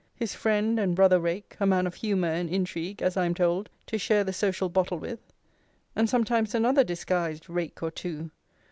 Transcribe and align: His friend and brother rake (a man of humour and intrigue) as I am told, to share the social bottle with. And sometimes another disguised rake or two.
His 0.15 0.33
friend 0.33 0.79
and 0.79 0.95
brother 0.95 1.19
rake 1.19 1.55
(a 1.59 1.67
man 1.67 1.85
of 1.85 1.93
humour 1.93 2.27
and 2.29 2.49
intrigue) 2.49 3.03
as 3.03 3.17
I 3.17 3.25
am 3.27 3.35
told, 3.35 3.69
to 3.85 3.99
share 3.99 4.23
the 4.23 4.33
social 4.33 4.67
bottle 4.67 4.97
with. 4.97 5.19
And 5.95 6.09
sometimes 6.09 6.55
another 6.55 6.83
disguised 6.83 7.47
rake 7.47 7.83
or 7.83 7.91
two. 7.91 8.31